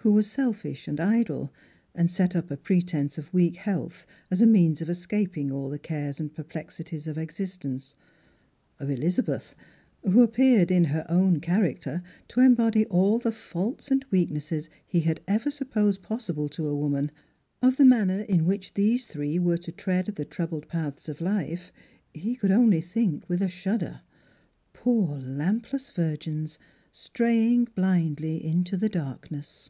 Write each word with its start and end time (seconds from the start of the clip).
who 0.00 0.12
was 0.12 0.30
selfish 0.30 0.86
and 0.86 1.00
idle, 1.00 1.52
and 1.92 2.08
set 2.08 2.36
up 2.36 2.48
a 2.48 2.56
pretence 2.56 3.18
of 3.18 3.34
weak 3.34 3.56
health 3.56 4.06
as 4.30 4.40
a 4.40 4.46
means 4.46 4.80
of 4.80 4.88
escaping 4.88 5.50
all 5.50 5.68
the 5.68 5.80
cares 5.80 6.20
and 6.20 6.32
perplexities 6.32 7.08
of 7.08 7.18
existence; 7.18 7.96
of 8.78 8.88
Elizabeth, 8.88 9.56
who 10.04 10.22
appeared 10.22 10.70
in 10.70 10.84
her 10.84 11.04
own 11.08 11.40
character 11.40 12.04
to 12.28 12.38
embody 12.38 12.86
all 12.86 13.18
the 13.18 13.32
faults 13.32 13.90
and 13.90 14.04
weaknesses 14.12 14.68
he 14.86 15.00
had 15.00 15.18
ever 15.26 15.50
supposed 15.50 16.00
possible 16.02 16.48
to 16.48 16.68
a 16.68 16.76
woman— 16.76 17.10
of 17.60 17.76
the 17.76 17.84
manner 17.84 18.20
in 18.28 18.44
which 18.46 18.74
these 18.74 19.08
three 19.08 19.40
were 19.40 19.58
to 19.58 19.72
tread 19.72 20.06
the 20.06 20.24
troubled 20.24 20.68
paths 20.68 21.08
of 21.08 21.20
life, 21.20 21.72
he 22.14 22.36
could 22.36 22.52
only 22.52 22.80
think 22.80 23.28
with 23.28 23.42
a 23.42 23.48
shudder. 23.48 24.02
Poor 24.72 25.18
lampless 25.18 25.90
virgins. 25.90 26.60
Btraying 26.92 27.66
blindly 27.74 28.36
into 28.44 28.76
the 28.76 28.88
darkness 28.88 29.68